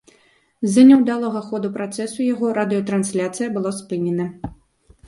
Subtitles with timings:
[0.69, 4.29] З-за няўдалага ходу працэсу яго радыётрансляцыя была спынена.